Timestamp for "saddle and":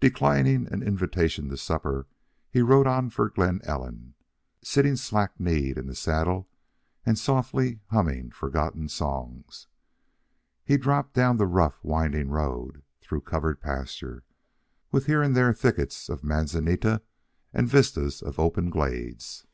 5.94-7.18